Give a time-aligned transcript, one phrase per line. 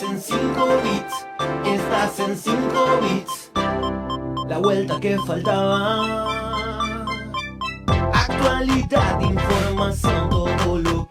[0.00, 1.26] Estás en 5 bits,
[1.66, 3.50] estás en 5 bits.
[4.48, 7.04] La vuelta que faltaba.
[8.10, 11.09] Actualidad, información, todo lo.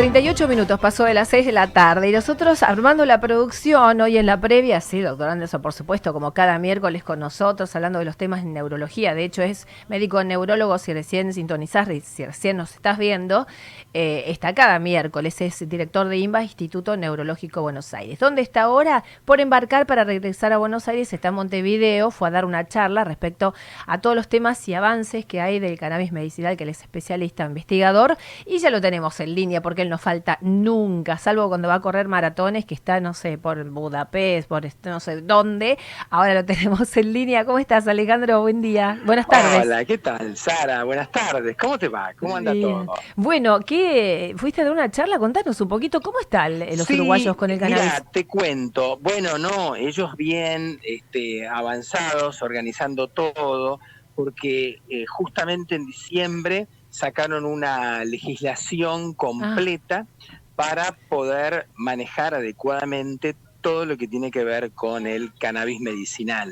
[0.00, 4.16] 38 minutos pasó de las 6 de la tarde y nosotros armando la producción hoy
[4.16, 8.06] en la previa, sí, doctor Anderson, por supuesto, como cada miércoles con nosotros, hablando de
[8.06, 9.14] los temas de neurología.
[9.14, 13.46] De hecho, es médico neurólogo, si recién sintonizás, si recién nos estás viendo,
[13.92, 18.18] eh, está cada miércoles, es director de INVA, Instituto Neurológico Buenos Aires.
[18.18, 19.04] ¿Dónde está ahora?
[19.26, 23.04] Por embarcar para regresar a Buenos Aires, está en Montevideo, fue a dar una charla
[23.04, 23.52] respecto
[23.86, 27.44] a todos los temas y avances que hay del cannabis medicinal, que él es especialista,
[27.44, 31.74] investigador, y ya lo tenemos en línea porque él no falta nunca, salvo cuando va
[31.74, 35.78] a correr maratones, que está, no sé, por Budapest, por no sé dónde.
[36.08, 37.44] Ahora lo tenemos en línea.
[37.44, 38.40] ¿Cómo estás, Alejandro?
[38.40, 39.00] Buen día.
[39.04, 39.66] Buenas tardes.
[39.66, 40.84] Hola, ¿qué tal, Sara?
[40.84, 41.56] Buenas tardes.
[41.58, 42.14] ¿Cómo te va?
[42.14, 42.94] ¿Cómo anda todo?
[43.16, 44.32] Bueno, ¿qué?
[44.38, 45.18] ¿Fuiste a dar una charla?
[45.18, 47.84] Contanos un poquito, ¿cómo están los uruguayos con el cannabis?
[47.84, 48.96] Mira, te cuento.
[48.98, 53.80] Bueno, no, ellos bien este, avanzados, organizando todo,
[54.14, 60.06] porque eh, justamente en diciembre sacaron una legislación completa
[60.56, 66.50] para poder manejar adecuadamente todo lo que tiene que ver con el cannabis medicinal.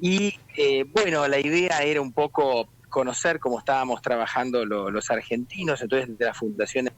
[0.00, 6.18] Y eh, bueno, la idea era un poco conocer cómo estábamos trabajando los argentinos, entonces
[6.18, 6.90] de la Fundación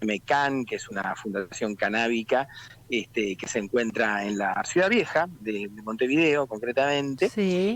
[0.00, 2.48] MECAN, que es una fundación canábica
[2.88, 7.26] este, que se encuentra en la ciudad vieja de, Montevideo concretamente,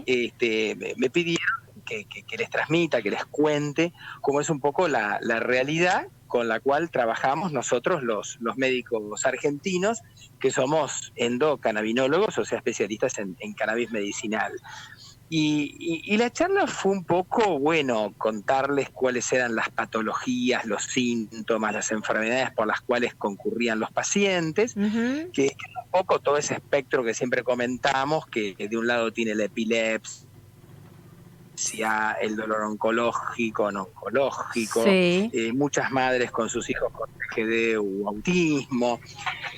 [0.06, 1.61] este, me pidieron
[2.10, 6.90] que, les transmita, que les cuente cómo es un poco la, realidad con la cual
[6.90, 10.00] trabajamos nosotros los, los médicos argentinos,
[10.40, 14.52] que somos endocannabinólogos, o sea, especialistas en, cannabis medicinal.
[15.28, 21.90] Y, la charla fue un poco, bueno, contarles cuáles eran las patologías, los síntomas, las
[21.90, 24.74] enfermedades por las cuales concurrían los pacientes,
[25.32, 25.52] que es
[25.84, 30.31] un poco todo ese espectro que siempre comentamos, que de un lado tiene la epilepsia,
[32.20, 39.00] el dolor oncológico, no oncológico, eh, muchas madres con sus hijos con TGD u autismo,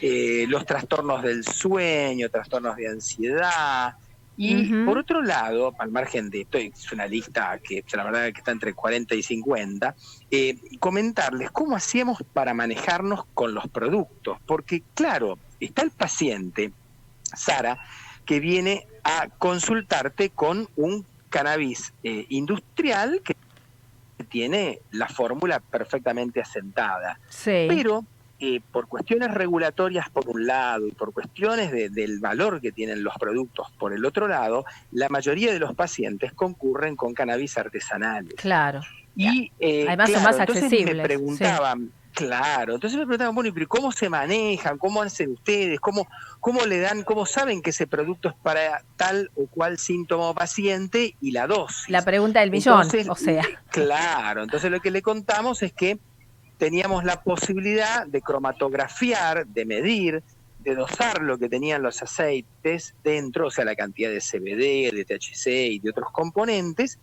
[0.00, 3.94] eh, los trastornos del sueño, trastornos de ansiedad.
[4.37, 8.38] Y por otro lado, al margen de esto, es una lista que la verdad que
[8.38, 9.94] está entre 40 y 50,
[10.31, 14.38] eh, comentarles cómo hacíamos para manejarnos con los productos.
[14.44, 16.72] Porque claro, está el paciente,
[17.22, 17.78] Sara,
[18.25, 23.34] que viene a consultarte con un cannabis eh, industrial que
[24.28, 27.19] tiene la fórmula perfectamente asentada.
[27.45, 28.05] Pero
[28.39, 33.15] eh, por cuestiones regulatorias por un lado y por cuestiones del valor que tienen los
[33.15, 38.34] productos por el otro lado, la mayoría de los pacientes concurren con cannabis artesanales.
[38.37, 38.83] Claro.
[39.16, 40.95] Y eh, además son más accesibles.
[40.95, 44.79] Me preguntaban, Claro, entonces me preguntaban, bueno, ¿y cómo se manejan?
[44.79, 45.81] ¿Cómo hacen ustedes?
[45.81, 46.07] ¿Cómo,
[46.39, 50.35] ¿Cómo le dan, cómo saben que ese producto es para tal o cual síntoma o
[50.35, 51.91] paciente y la dosis?
[51.91, 53.43] La pregunta del millón, o sea.
[53.69, 55.99] Claro, entonces lo que le contamos es que
[56.57, 60.23] teníamos la posibilidad de cromatografiar, de medir,
[60.61, 65.05] de dosar lo que tenían los aceites dentro, o sea, la cantidad de CBD, de
[65.05, 67.01] THC y de otros componentes,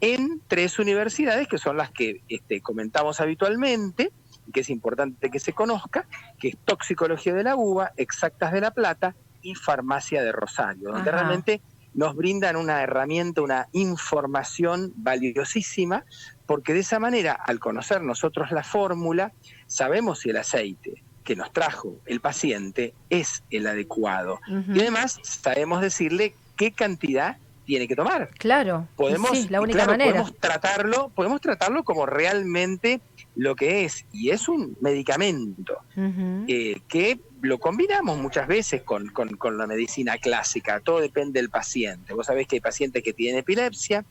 [0.00, 4.12] en tres universidades que son las que este, comentamos habitualmente,
[4.52, 6.06] que es importante que se conozca,
[6.38, 11.10] que es Toxicología de la Uva, Exactas de la Plata y Farmacia de Rosario, donde
[11.10, 11.60] realmente
[11.94, 16.04] nos brindan una herramienta, una información valiosísima,
[16.46, 19.32] porque de esa manera, al conocer nosotros la fórmula,
[19.66, 24.40] sabemos si el aceite que nos trajo el paciente es el adecuado.
[24.48, 28.30] Y además sabemos decirle qué cantidad tiene que tomar.
[28.38, 30.10] Claro, podemos, la única manera.
[30.12, 33.00] Podemos tratarlo, podemos tratarlo como realmente
[33.34, 35.78] lo que es, y es un medicamento
[36.48, 41.50] eh, que lo combinamos muchas veces con, con, con, la medicina clásica, todo depende del
[41.50, 42.14] paciente.
[42.14, 44.04] Vos sabés que hay pacientes que tienen epilepsia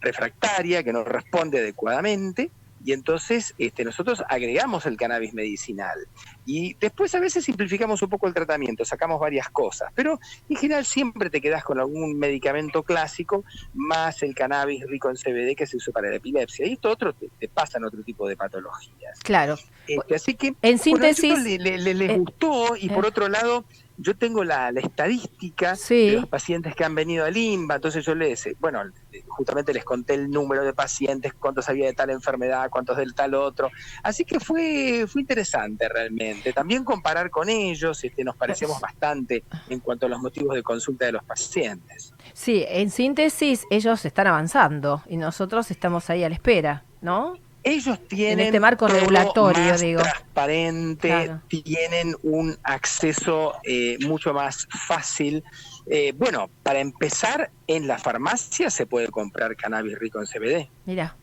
[0.00, 2.50] refractaria, que no responde adecuadamente,
[2.84, 5.98] y entonces este, nosotros agregamos el cannabis medicinal.
[6.44, 10.20] Y después a veces simplificamos un poco el tratamiento, sacamos varias cosas, pero
[10.50, 15.56] en general siempre te quedas con algún medicamento clásico más el cannabis rico en CBD
[15.56, 16.66] que se usa para la epilepsia.
[16.66, 19.18] Y esto otro te, pasa en otro tipo de patologías.
[19.20, 19.56] Claro.
[19.86, 23.08] Este, así que en síntesis, le, les eh, gustó y por eh.
[23.08, 23.64] otro lado
[23.96, 28.48] yo tengo la, estadística de los pacientes que han venido al INVA, entonces yo les,
[28.58, 28.82] bueno,
[29.28, 33.34] justamente les conté el número de pacientes, cuántos había de tal enfermedad, cuántos del tal
[33.34, 33.70] otro,
[34.02, 36.52] así que fue, fue interesante realmente.
[36.52, 41.06] También comparar con ellos, este, nos parecemos bastante en cuanto a los motivos de consulta
[41.06, 42.12] de los pacientes.
[42.32, 47.34] Sí, en síntesis, ellos están avanzando y nosotros estamos ahí a la espera, ¿no?
[47.64, 50.02] Ellos tienen en este marco regulatorio, más digo.
[50.02, 51.40] transparente, Claro.
[51.48, 55.42] tienen un acceso eh, mucho más fácil.
[55.86, 60.68] Eh, bueno, para empezar, en la farmacia se puede comprar cannabis rico en CBD.
[60.86, 61.16] Mira.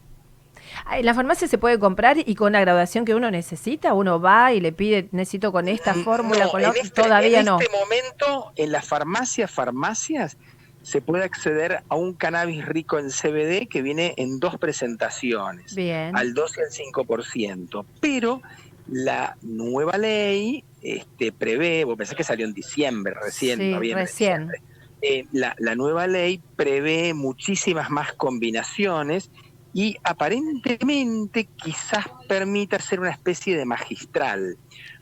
[0.93, 4.53] En la farmacia se puede comprar y con la graduación que uno necesita, uno va
[4.53, 7.59] y le pide, necesito con esta fórmula, No, con la en este- todavía en no.
[7.59, 10.37] este momento, en las farmacias, farmacias,
[10.81, 16.15] se puede acceder a un cannabis rico en CBD que viene en dos presentaciones, Bien.
[16.15, 17.87] al 2 y al 5%.
[17.99, 18.41] Pero
[18.87, 24.47] la nueva ley este, prevé, vos pensás que salió en diciembre, recién, Sí, noviembre, recién.
[24.47, 24.57] diciembre.
[25.03, 29.31] Eh, la, la nueva ley prevé muchísimas más combinaciones
[29.73, 34.57] y aparentemente quizás permita hacer una especie de magistral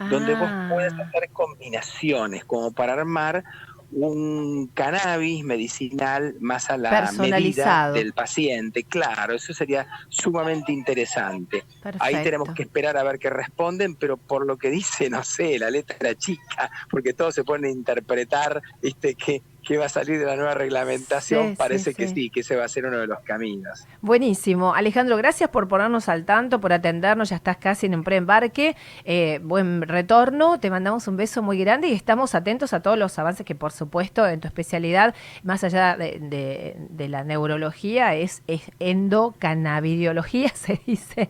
[0.10, 3.44] donde vos Ah, puedes hacer combinaciones como para armar
[3.92, 8.84] un cannabis medicinal más a la medida del paciente.
[8.84, 11.64] Claro, eso sería sumamente interesante.
[12.00, 15.58] Ahí tenemos que esperar a ver qué responden, pero por lo que dice, no sé,
[15.58, 20.18] la letra chica, porque todo se pone a interpretar, viste, que, que va a salir
[20.18, 22.14] de la nueva reglamentación, Sí, parece sí, que sí.
[22.16, 23.86] sí, que ese va a ser uno de los caminos.
[24.02, 24.74] Buenísimo.
[24.74, 27.30] Alejandro, gracias por ponernos al tanto, por atendernos.
[27.30, 28.76] Ya estás casi en un preembarque.
[29.06, 30.60] Eh, buen retorno.
[30.60, 33.72] Te mandamos un beso muy grande y estamos atentos a todos los avances que, por
[33.72, 35.14] supuesto, en tu especialidad,
[35.44, 41.30] más allá de, de- de la neurología, es, es endocannabidiología, se dice.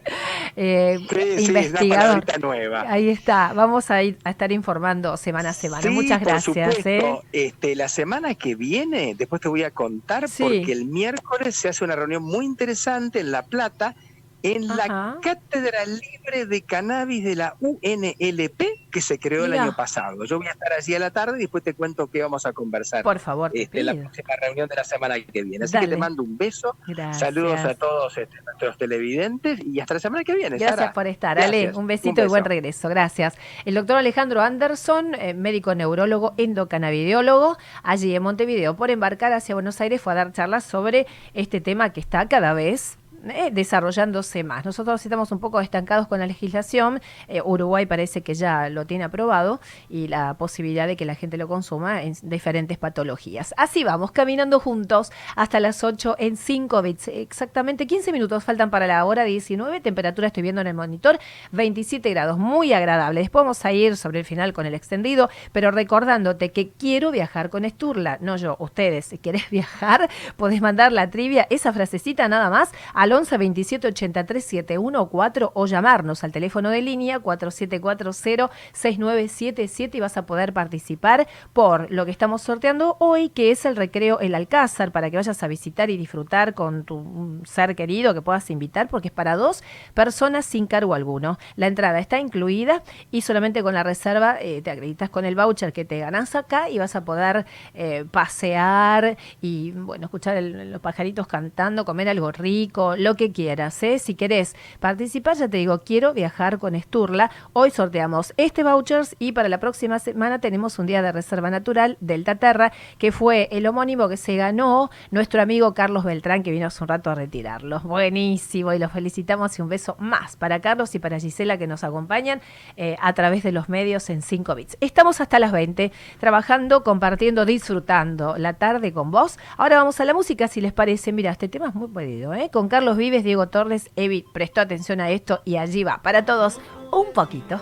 [0.56, 2.39] Eh, Sí, sí, es una investigador.
[2.42, 2.85] nueva.
[2.88, 3.51] Ahí está.
[3.53, 5.89] Vamos a, ir, a estar informando semana a semana.
[5.92, 6.44] Muchas por gracias.
[6.75, 6.89] supuesto.
[6.89, 7.21] ¿eh?
[7.33, 10.44] Este, la semana que viene, después te voy a contar, Sí.
[10.44, 13.96] porque el miércoles se hace una reunión muy interesante en La Plata,
[14.44, 14.75] en Ajá.
[14.88, 19.56] la Cátedra Libre de Cannabis de la UNLP, que se creó Mira.
[19.56, 20.24] el año pasado.
[20.25, 22.53] Yo voy a estar allí a la tarde y después te cuento qué vamos a
[22.53, 23.03] conversar.
[23.03, 25.65] Por favor, te este, la próxima reunión de la semana que viene.
[25.65, 25.88] Así Dale.
[25.88, 27.19] que te mando un beso, Gracias.
[27.19, 30.57] saludos a todos este, nuestros televidentes y hasta la semana que viene.
[30.57, 30.94] Gracias Sara.
[30.94, 31.35] por estar.
[31.38, 31.53] Gracias.
[31.68, 32.30] Ale, un besito y beso.
[32.30, 32.89] buen regreso.
[32.89, 33.38] Gracias.
[33.65, 39.80] El doctor Alejandro Anderson, eh, médico neurólogo, endocannabidiólogo, allí en Montevideo, por embarcar hacia Buenos
[39.81, 42.97] Aires, fue a dar charlas sobre este tema que está cada vez
[43.30, 44.66] eh, desarrollándose más.
[44.66, 47.01] Nosotros estamos un poco estancados con la legislación.
[47.27, 51.38] Eh, Uruguay parece que ya lo tiene aprobado y la posibilidad de que la gente
[51.38, 53.54] lo consuma en diferentes patologías.
[53.57, 57.07] Así vamos, caminando juntos hasta las 8 en 5 bits.
[57.10, 59.81] Exactamente 15 minutos faltan para la hora 19.
[59.81, 61.19] Temperatura estoy viendo en el monitor
[61.51, 62.38] 27 grados.
[62.38, 63.21] Muy agradable.
[63.21, 67.50] Después vamos a ir sobre el final con el extendido, pero recordándote que quiero viajar
[67.50, 68.18] con Esturla.
[68.21, 69.06] No yo, ustedes.
[69.06, 72.71] Si querés viajar, podés mandar la trivia, esa frasecita nada más,
[73.09, 80.15] al 11 27 83 714 o llamarnos al teléfono de línea 4740 6977 y vas
[80.17, 84.91] a poder participar por lo que estamos sorteando hoy, que es el recreo El Alcázar,
[84.91, 88.88] para que vayas a visitar y disfrutar con tu un ser querido que puedas invitar,
[88.89, 89.63] porque es para dos
[89.95, 91.39] personas sin cargo alguno.
[91.56, 95.73] La entrada está incluida y solamente con la reserva eh, te acreditas con el voucher
[95.73, 100.81] que te ganás acá y vas a poder eh, pasear y bueno, escuchar el- los
[100.81, 103.81] pajaritos cantando, comer algo rico, lo que quieras.
[103.84, 103.98] ¿eh?
[103.98, 107.31] Si querés participar, ya te digo, quiero viajar con Esturla.
[107.54, 111.98] Hoy sorteamos este vouchers y para la próxima semana tenemos un día de reserva natural
[112.01, 116.68] Delta Terra, que fue el homónimo que se ganó nuestro amigo Carlos Beltrán, que vino
[116.68, 117.80] hace un rato a retirarlo.
[117.80, 121.84] Buenísimo, y los felicitamos y un beso más para Carlos y para Gisela que nos
[121.84, 122.42] acompañan
[122.75, 124.78] eh, a través de los medios en 5 bits.
[124.81, 129.40] Estamos hasta las 20, trabajando, compartiendo, disfrutando la tarde con vos.
[129.57, 131.12] Ahora vamos a la música, si les parece.
[131.14, 132.50] Mira, este tema es muy pedido, ¿eh?
[132.52, 136.02] Con Carlos Vives, Diego Torres, Evi prestó atención a esto y allí va.
[136.02, 136.60] Para todos,
[136.92, 137.60] un poquito.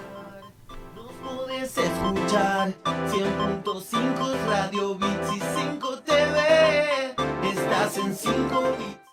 [0.95, 5.39] Nos podés escuchar 100.5 Radio Bits y
[5.71, 7.15] 5 TV.
[7.51, 9.06] Estás en 5 bits.